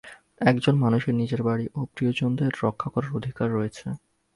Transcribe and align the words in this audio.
একজন 0.41 0.75
মানুষের 0.77 1.13
নিজের 1.15 1.41
বাড়ি 1.43 1.65
ও 1.75 1.89
প্রিয়জনদের 1.93 2.51
রক্ষা 2.63 2.87
করার 2.89 3.15
অধিকার 3.15 3.47
রয়েছে। 3.51 3.85